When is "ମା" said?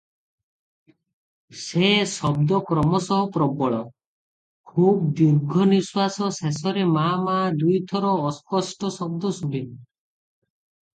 6.97-7.07, 7.29-7.39